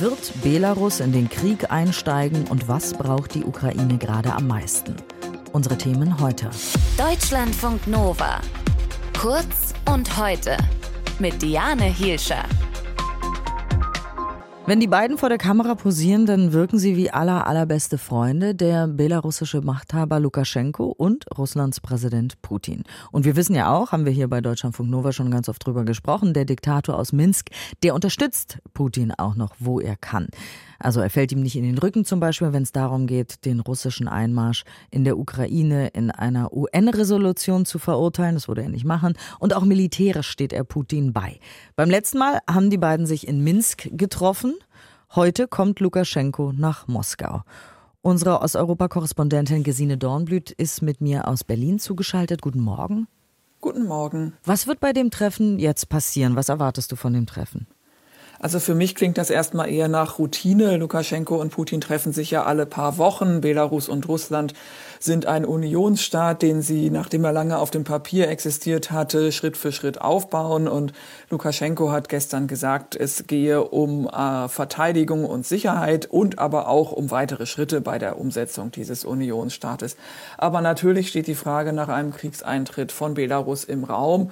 Wird 0.00 0.32
Belarus 0.42 1.00
in 1.00 1.12
den 1.12 1.28
Krieg 1.28 1.70
einsteigen 1.70 2.46
und 2.48 2.68
was 2.68 2.94
braucht 2.94 3.34
die 3.34 3.44
Ukraine 3.44 3.98
gerade 3.98 4.32
am 4.32 4.46
meisten? 4.46 4.96
Unsere 5.52 5.78
Themen 5.78 6.20
heute. 6.20 6.50
Deutschlandfunk 6.96 7.86
Nova. 7.86 8.40
Kurz 9.18 9.72
und 9.88 10.16
heute. 10.16 10.56
Mit 11.18 11.40
Diane 11.40 11.84
Hielscher. 11.84 12.44
Wenn 14.66 14.80
die 14.80 14.86
beiden 14.86 15.18
vor 15.18 15.28
der 15.28 15.36
Kamera 15.36 15.74
posieren, 15.74 16.24
dann 16.24 16.54
wirken 16.54 16.78
sie 16.78 16.96
wie 16.96 17.10
aller 17.10 17.46
allerbeste 17.46 17.98
Freunde, 17.98 18.54
der 18.54 18.88
belarussische 18.88 19.60
Machthaber 19.60 20.18
Lukaschenko 20.20 20.86
und 20.86 21.26
Russlands 21.36 21.82
Präsident 21.82 22.40
Putin. 22.40 22.84
Und 23.12 23.26
wir 23.26 23.36
wissen 23.36 23.54
ja 23.54 23.70
auch, 23.70 23.92
haben 23.92 24.06
wir 24.06 24.12
hier 24.12 24.26
bei 24.26 24.40
Deutschlandfunk 24.40 24.88
Nova 24.88 25.12
schon 25.12 25.30
ganz 25.30 25.50
oft 25.50 25.66
drüber 25.66 25.84
gesprochen, 25.84 26.32
der 26.32 26.46
Diktator 26.46 26.98
aus 26.98 27.12
Minsk, 27.12 27.50
der 27.82 27.94
unterstützt 27.94 28.58
Putin 28.72 29.12
auch 29.12 29.34
noch, 29.34 29.54
wo 29.58 29.80
er 29.80 29.96
kann. 29.96 30.28
Also 30.84 31.00
er 31.00 31.08
fällt 31.08 31.32
ihm 31.32 31.40
nicht 31.40 31.56
in 31.56 31.62
den 31.62 31.78
Rücken 31.78 32.04
zum 32.04 32.20
Beispiel, 32.20 32.52
wenn 32.52 32.62
es 32.62 32.70
darum 32.70 33.06
geht, 33.06 33.46
den 33.46 33.60
russischen 33.60 34.06
Einmarsch 34.06 34.64
in 34.90 35.04
der 35.04 35.18
Ukraine 35.18 35.88
in 35.88 36.10
einer 36.10 36.52
UN-Resolution 36.52 37.64
zu 37.64 37.78
verurteilen. 37.78 38.34
Das 38.34 38.48
würde 38.48 38.64
er 38.64 38.68
nicht 38.68 38.84
machen. 38.84 39.14
Und 39.38 39.54
auch 39.54 39.64
militärisch 39.64 40.28
steht 40.28 40.52
er 40.52 40.62
Putin 40.62 41.14
bei. 41.14 41.40
Beim 41.74 41.88
letzten 41.88 42.18
Mal 42.18 42.38
haben 42.46 42.68
die 42.68 42.76
beiden 42.76 43.06
sich 43.06 43.26
in 43.26 43.42
Minsk 43.42 43.88
getroffen. 43.92 44.56
Heute 45.14 45.48
kommt 45.48 45.80
Lukaschenko 45.80 46.52
nach 46.52 46.86
Moskau. 46.86 47.44
Unsere 48.02 48.42
Osteuropa-Korrespondentin 48.42 49.62
Gesine 49.62 49.96
Dornblüt 49.96 50.50
ist 50.50 50.82
mit 50.82 51.00
mir 51.00 51.28
aus 51.28 51.44
Berlin 51.44 51.78
zugeschaltet. 51.78 52.42
Guten 52.42 52.60
Morgen. 52.60 53.08
Guten 53.62 53.86
Morgen. 53.86 54.34
Was 54.44 54.66
wird 54.66 54.80
bei 54.80 54.92
dem 54.92 55.10
Treffen 55.10 55.58
jetzt 55.58 55.88
passieren? 55.88 56.36
Was 56.36 56.50
erwartest 56.50 56.92
du 56.92 56.96
von 56.96 57.14
dem 57.14 57.24
Treffen? 57.24 57.66
Also 58.44 58.60
für 58.60 58.74
mich 58.74 58.94
klingt 58.94 59.16
das 59.16 59.30
erstmal 59.30 59.70
eher 59.70 59.88
nach 59.88 60.18
Routine. 60.18 60.76
Lukaschenko 60.76 61.36
und 61.36 61.48
Putin 61.48 61.80
treffen 61.80 62.12
sich 62.12 62.30
ja 62.30 62.44
alle 62.44 62.66
paar 62.66 62.98
Wochen. 62.98 63.40
Belarus 63.40 63.88
und 63.88 64.06
Russland 64.06 64.52
sind 65.00 65.24
ein 65.24 65.46
Unionsstaat, 65.46 66.42
den 66.42 66.60
sie, 66.60 66.90
nachdem 66.90 67.24
er 67.24 67.32
lange 67.32 67.56
auf 67.56 67.70
dem 67.70 67.84
Papier 67.84 68.28
existiert 68.28 68.90
hatte, 68.90 69.32
Schritt 69.32 69.56
für 69.56 69.72
Schritt 69.72 69.98
aufbauen. 70.02 70.68
Und 70.68 70.92
Lukaschenko 71.30 71.90
hat 71.90 72.10
gestern 72.10 72.46
gesagt, 72.46 72.94
es 72.96 73.26
gehe 73.26 73.64
um 73.64 74.08
äh, 74.08 74.46
Verteidigung 74.48 75.24
und 75.24 75.46
Sicherheit 75.46 76.04
und 76.04 76.38
aber 76.38 76.68
auch 76.68 76.92
um 76.92 77.10
weitere 77.10 77.46
Schritte 77.46 77.80
bei 77.80 77.98
der 77.98 78.20
Umsetzung 78.20 78.70
dieses 78.70 79.06
Unionsstaates. 79.06 79.96
Aber 80.36 80.60
natürlich 80.60 81.08
steht 81.08 81.28
die 81.28 81.34
Frage 81.34 81.72
nach 81.72 81.88
einem 81.88 82.12
Kriegseintritt 82.12 82.92
von 82.92 83.14
Belarus 83.14 83.64
im 83.64 83.84
Raum. 83.84 84.30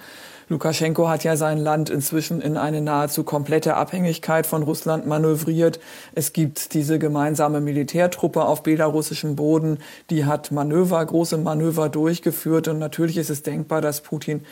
Lukaschenko 0.52 1.08
hat 1.08 1.24
ja 1.24 1.34
sein 1.34 1.56
Land 1.56 1.88
inzwischen 1.88 2.42
in 2.42 2.58
eine 2.58 2.82
nahezu 2.82 3.24
komplette 3.24 3.74
Abhängigkeit 3.74 4.46
von 4.46 4.62
Russland 4.62 5.06
manövriert. 5.06 5.80
Es 6.14 6.34
gibt 6.34 6.74
diese 6.74 6.98
gemeinsame 6.98 7.62
Militärtruppe 7.62 8.44
auf 8.44 8.62
belarussischem 8.62 9.34
Boden, 9.34 9.78
die 10.10 10.26
hat 10.26 10.52
Manöver, 10.52 11.02
große 11.04 11.38
Manöver 11.38 11.88
durchgeführt 11.88 12.68
und 12.68 12.78
natürlich 12.78 13.16
ist 13.16 13.30
es 13.30 13.42
denkbar, 13.42 13.80
dass 13.80 14.02
Putin 14.02 14.44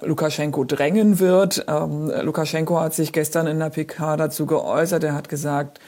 Lukaschenko 0.00 0.62
drängen 0.62 1.18
wird. 1.18 1.64
Ähm, 1.66 2.12
Lukaschenko 2.22 2.80
hat 2.80 2.94
sich 2.94 3.12
gestern 3.12 3.48
in 3.48 3.58
der 3.58 3.70
PK 3.70 4.16
dazu 4.16 4.46
geäußert. 4.46 5.02
Er 5.02 5.14
hat 5.14 5.28
gesagt, 5.28 5.80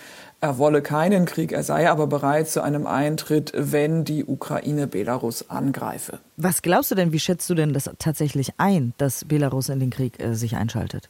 er 0.43 0.59
wolle 0.59 0.83
keinen 0.83 1.25
Krieg, 1.25 1.53
er 1.53 1.63
sei 1.63 1.89
aber 1.89 2.09
bereit 2.09 2.49
zu 2.49 2.63
einem 2.63 2.87
Eintritt, 2.87 3.53
wenn 3.55 4.05
die 4.05 4.25
Ukraine 4.25 4.89
Belarus 4.89 5.49
angreife. 5.49 6.19
Was 6.37 6.63
glaubst 6.63 6.91
du 6.91 6.97
denn, 6.97 7.13
wie 7.13 7.21
schätzt 7.21 7.49
du 7.49 7.55
denn 7.55 7.73
das 7.73 7.89
tatsächlich 7.99 8.55
ein, 8.59 8.93
dass 8.99 9.25
Belarus 9.25 9.69
in 9.69 9.79
den 9.79 9.91
Krieg 9.91 10.21
äh, 10.21 10.35
sich 10.35 10.57
einschaltet? 10.57 11.09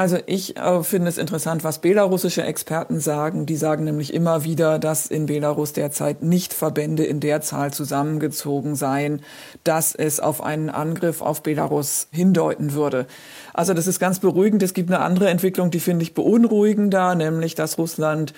Also 0.00 0.16
ich 0.24 0.56
äh, 0.56 0.82
finde 0.82 1.10
es 1.10 1.18
interessant, 1.18 1.62
was 1.62 1.80
belarussische 1.80 2.42
Experten 2.42 3.00
sagen. 3.00 3.44
Die 3.44 3.56
sagen 3.56 3.84
nämlich 3.84 4.14
immer 4.14 4.44
wieder, 4.44 4.78
dass 4.78 5.04
in 5.04 5.26
Belarus 5.26 5.74
derzeit 5.74 6.22
nicht 6.22 6.54
Verbände 6.54 7.04
in 7.04 7.20
der 7.20 7.42
Zahl 7.42 7.70
zusammengezogen 7.70 8.76
seien, 8.76 9.20
dass 9.62 9.94
es 9.94 10.18
auf 10.18 10.42
einen 10.42 10.70
Angriff 10.70 11.20
auf 11.20 11.42
Belarus 11.42 12.08
hindeuten 12.12 12.72
würde. 12.72 13.08
Also 13.52 13.74
das 13.74 13.86
ist 13.86 13.98
ganz 13.98 14.20
beruhigend. 14.20 14.62
Es 14.62 14.72
gibt 14.72 14.90
eine 14.90 15.00
andere 15.04 15.28
Entwicklung, 15.28 15.70
die 15.70 15.80
finde 15.80 16.02
ich 16.02 16.14
beunruhigender, 16.14 17.14
nämlich 17.14 17.54
dass 17.54 17.76
Russland 17.76 18.32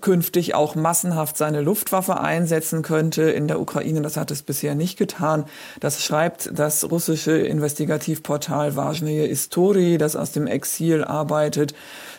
künftig 0.00 0.56
auch 0.56 0.74
massenhaft 0.74 1.36
seine 1.36 1.60
Luftwaffe 1.60 2.18
einsetzen 2.18 2.82
könnte 2.82 3.22
in 3.22 3.46
der 3.46 3.60
Ukraine. 3.60 4.02
Das 4.02 4.16
hat 4.16 4.32
es 4.32 4.42
bisher 4.42 4.74
nicht 4.74 4.98
getan. 4.98 5.44
Das 5.78 6.02
schreibt 6.02 6.50
das 6.58 6.90
russische 6.90 7.38
Investigativportal 7.38 8.74
Vajneye 8.74 9.26
Istori, 9.26 9.96
das 9.96 10.16
aus 10.16 10.32
dem 10.32 10.48
Exil 10.48 11.03
Arbeitet. 11.04 11.74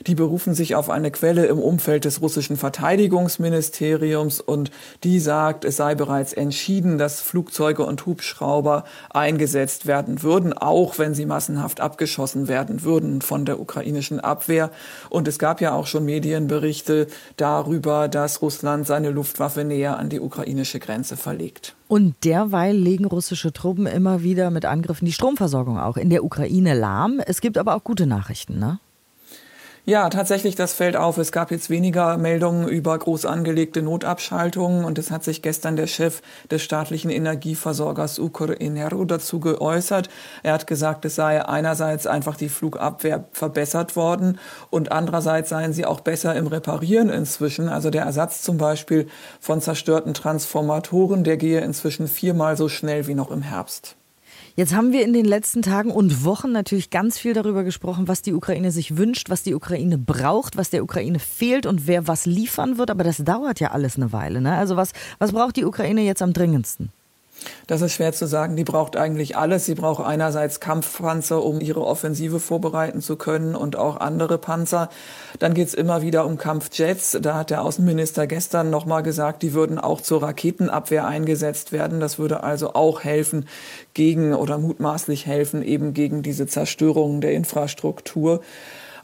Die 0.08 0.16
berufen 0.16 0.54
sich 0.54 0.76
auf 0.76 0.90
eine 0.90 1.12
Quelle 1.12 1.46
im 1.46 1.60
Umfeld 1.60 2.06
des 2.06 2.22
russischen 2.22 2.58
Verteidigungsministeriums 2.58 4.42
und 4.42 4.72
die 5.04 5.20
sagt, 5.20 5.66
es 5.66 5.78
sei 5.78 5.96
bereits 5.96 6.34
entschieden, 6.34 6.98
dass 6.98 7.22
Flugzeuge 7.22 7.86
und 7.86 8.06
Hubschrauber 8.06 8.84
eingesetzt 9.10 9.86
werden 9.86 10.22
würden, 10.24 10.54
auch 10.54 10.98
wenn 10.98 11.14
sie 11.14 11.26
massenhaft 11.26 11.80
abgeschossen 11.80 12.48
werden 12.48 12.84
würden 12.84 13.22
von 13.22 13.46
der 13.46 13.60
ukrainischen 13.60 14.20
Abwehr. 14.20 14.72
Und 15.10 15.28
es 15.28 15.40
gab 15.40 15.62
ja 15.62 15.74
auch 15.74 15.88
schon 15.88 16.06
Medienberichte 16.06 17.08
darüber, 17.38 18.08
dass 18.08 18.42
Russland 18.42 18.86
seine 18.88 19.10
Luftwaffe 19.10 19.64
näher 19.64 19.98
an 19.98 20.10
die 20.10 20.20
ukrainische 20.20 20.80
Grenze 20.80 21.18
verlegt. 21.18 21.76
Und 21.88 22.16
derweil 22.24 22.76
legen 22.76 23.06
russische 23.06 23.54
Truppen 23.54 23.86
immer 23.86 24.24
wieder 24.24 24.50
mit 24.50 24.66
Angriffen 24.66 25.06
die 25.06 25.12
Stromversorgung 25.12 25.80
auch 25.80 25.98
in 25.98 26.10
der 26.10 26.24
Ukraine 26.24 26.74
lahm. 26.74 27.22
Es 27.26 27.42
gibt 27.42 27.58
aber 27.58 27.76
auch 27.76 27.84
gute 27.84 28.08
Nachrichten, 28.08 28.58
ne? 28.58 28.80
Ja, 29.88 30.10
tatsächlich, 30.10 30.56
das 30.56 30.74
fällt 30.74 30.96
auf. 30.96 31.20
Es 31.20 31.32
gab 31.32 31.52
jetzt 31.52 31.70
weniger 31.70 32.18
Meldungen 32.18 32.68
über 32.68 32.98
groß 32.98 33.28
angelegte 33.28 33.84
Notabschaltungen 33.84 34.84
und 34.84 34.98
es 34.98 35.12
hat 35.12 35.24
sich 35.24 35.44
gestern 35.44 35.76
der 35.76 35.86
Chef 35.86 36.24
des 36.50 36.64
staatlichen 36.64 37.12
Energieversorgers 37.12 38.18
Ukrenero 38.18 39.06
dazu 39.06 39.40
geäußert. 39.40 40.10
Er 40.42 40.54
hat 40.54 40.66
gesagt, 40.66 41.06
es 41.06 41.14
sei 41.14 41.46
einerseits 41.46 42.08
einfach 42.08 42.36
die 42.36 42.50
Flugabwehr 42.50 43.26
verbessert 43.32 43.96
worden 43.96 44.40
und 44.72 44.92
andererseits 44.92 45.50
seien 45.50 45.72
sie 45.72 45.86
auch 45.86 46.00
besser 46.00 46.36
im 46.36 46.48
Reparieren 46.48 47.10
inzwischen. 47.10 47.70
Also 47.70 47.92
der 47.92 48.06
Ersatz 48.06 48.42
zum 48.42 48.58
Beispiel 48.58 49.08
von 49.40 49.62
zerstörten 49.62 50.16
Transformatoren, 50.16 51.24
der 51.24 51.38
gehe 51.38 51.62
inzwischen 51.62 52.08
viermal 52.08 52.58
so 52.58 52.70
schnell 52.70 53.06
wie 53.06 53.14
noch 53.14 53.30
im 53.30 53.44
Herbst. 53.44 53.98
Jetzt 54.58 54.74
haben 54.74 54.94
wir 54.94 55.04
in 55.04 55.12
den 55.12 55.26
letzten 55.26 55.62
Tagen 55.62 55.92
und 55.92 56.24
Wochen 56.24 56.54
natürlich 56.54 56.90
ganz 56.90 57.20
viel 57.20 57.34
darüber 57.34 57.66
gesprochen, 57.66 58.08
was 58.08 58.22
die 58.22 58.34
Ukraine 58.34 58.72
sich 58.72 58.96
wünscht, 58.96 59.30
was 59.30 59.44
die 59.44 59.54
Ukraine 59.54 59.98
braucht, 59.98 60.56
was 60.56 60.70
der 60.70 60.82
Ukraine 60.82 61.20
fehlt 61.20 61.66
und 61.66 61.88
wer 61.88 62.08
was 62.08 62.26
liefern 62.26 62.78
wird. 62.78 62.90
Aber 62.90 63.04
das 63.04 63.18
dauert 63.18 63.60
ja 63.60 63.72
alles 63.72 63.98
eine 63.98 64.14
Weile. 64.14 64.40
Ne? 64.40 64.56
Also 64.56 64.78
was, 64.78 64.94
was 65.20 65.34
braucht 65.34 65.58
die 65.58 65.66
Ukraine 65.66 66.04
jetzt 66.04 66.22
am 66.22 66.32
dringendsten? 66.32 66.90
Das 67.68 67.82
ist 67.82 67.94
schwer 67.94 68.14
zu 68.14 68.28
sagen. 68.28 68.56
Die 68.56 68.64
braucht 68.64 68.96
eigentlich 68.96 69.38
alles. 69.38 69.66
Sie 69.66 69.76
braucht 69.76 70.06
einerseits 70.06 70.60
Kampfpanzer, 70.60 71.44
um 71.44 71.60
ihre 71.60 71.86
Offensive 71.86 72.40
vorbereiten 72.40 73.02
zu 73.02 73.16
können 73.16 73.56
und 73.56 73.76
auch 73.76 73.98
andere 73.98 74.38
Panzer. 74.38 74.90
Dann 75.40 75.54
geht 75.54 75.68
es 75.68 75.74
immer 75.74 76.02
wieder 76.02 76.26
um 76.26 76.38
Kampfjets. 76.38 77.18
Da 77.22 77.36
hat 77.36 77.50
der 77.50 77.64
Außenminister 77.64 78.28
gestern 78.28 78.70
nochmal 78.70 79.04
gesagt, 79.04 79.44
die 79.44 79.54
würden 79.54 79.80
auch 79.80 80.02
zur 80.02 80.22
Raketenabwehr 80.24 81.06
eingesetzt 81.06 81.72
werden. 81.72 82.00
Das 82.00 82.20
würde 82.20 82.44
also 82.44 82.74
auch 82.74 83.04
helfen 83.04 83.48
gegen 83.94 84.34
oder 84.34 84.58
mutmaßlich 84.58 85.26
helfen 85.26 85.64
eben 85.64 85.94
gegen 85.94 86.24
diese 86.24 86.48
Zerstörung 86.48 87.22
der 87.22 87.34
Infrastruktur. 87.34 88.42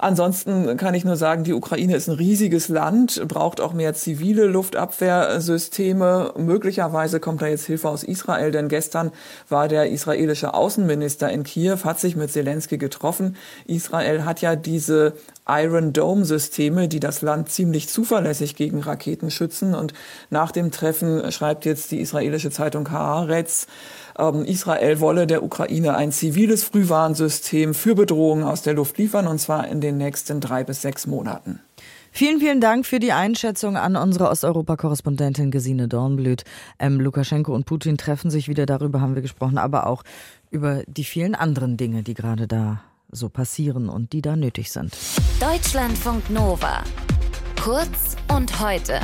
Ansonsten 0.01 0.78
kann 0.78 0.95
ich 0.95 1.06
nur 1.06 1.16
sagen, 1.16 1.44
die 1.44 1.53
Ukraine 1.53 1.95
ist 1.95 2.09
ein 2.09 2.16
riesiges 2.16 2.69
Land, 2.69 3.22
braucht 3.28 3.62
auch 3.62 3.72
mehr 3.72 3.94
zivile 3.94 4.47
Luftabwehrsysteme. 4.47 6.34
Möglicherweise 6.38 7.19
kommt 7.19 7.44
da 7.44 7.45
jetzt 7.45 7.67
Hilfe 7.67 7.88
aus 7.88 8.03
Israel, 8.03 8.50
denn 8.50 8.67
gestern 8.67 9.11
war 9.47 9.67
der 9.67 9.91
israelische 9.91 10.56
Außenminister 10.56 11.29
in 11.29 11.44
Kiew, 11.44 11.78
hat 11.84 12.00
sich 12.00 12.16
mit 12.16 12.31
Zelensky 12.31 12.79
getroffen. 12.79 13.35
Israel 13.67 14.25
hat 14.25 14.41
ja 14.41 14.56
diese 14.56 15.13
Iron 15.47 15.94
Dome 15.94 16.25
Systeme, 16.25 16.88
die 16.88 17.00
das 17.00 17.22
Land 17.22 17.50
ziemlich 17.50 17.88
zuverlässig 17.88 18.55
gegen 18.55 18.79
Raketen 18.81 19.29
schützen. 19.29 19.76
Und 19.76 19.93
nach 20.31 20.52
dem 20.52 20.72
Treffen 20.72 21.31
schreibt 21.31 21.66
jetzt 21.66 21.91
die 21.91 21.99
israelische 21.99 22.49
Zeitung 22.49 22.90
Haaretz, 22.90 23.67
ähm, 24.17 24.46
Israel 24.46 24.99
wolle 24.99 25.28
der 25.28 25.43
Ukraine 25.43 25.96
ein 25.96 26.11
ziviles 26.11 26.64
Frühwarnsystem 26.64 27.73
für 27.73 27.96
Bedrohungen 27.96 28.43
aus 28.43 28.61
der 28.61 28.73
Luft 28.73 28.97
liefern, 28.97 29.28
und 29.28 29.40
zwar 29.40 29.67
in 29.67 29.81
den 29.91 29.97
nächsten 29.97 30.40
drei 30.40 30.64
bis 30.64 30.82
sechs 30.82 31.05
Monaten. 31.08 31.59
Vielen, 32.14 32.40
vielen 32.40 32.59
Dank 32.59 32.85
für 32.85 32.99
die 32.99 33.14
Einschätzung 33.14 33.78
an 33.78 33.96
unsere 33.96 34.29
Osteuropa-Korrespondentin 34.29 35.49
Gesine 35.49 35.88
Dornblüt. 35.88 36.43
Ähm, 36.78 36.99
Lukaschenko 36.99 37.53
und 37.53 37.66
Putin 37.66 37.97
treffen 37.97 38.29
sich 38.29 38.49
wieder, 38.49 38.66
darüber 38.66 38.99
haben 38.99 39.16
wir 39.16 39.22
gesprochen, 39.22 39.58
aber 39.58 39.88
auch 39.88 40.03
über 40.49 40.84
die 40.88 41.05
vielen 41.05 41.35
anderen 41.35 41.78
Dinge, 41.78 42.03
die 42.03 42.14
gerade 42.14 42.47
da 42.47 42.82
so 43.11 43.29
passieren 43.29 43.88
und 43.88 44.11
die 44.14 44.22
da 44.22 44.35
nötig 44.35 44.72
sind. 44.72 44.96
Deutschlandfunk 45.40 46.29
Nova. 46.29 46.84
Kurz 47.61 48.17
und 48.34 48.59
heute. 48.59 48.99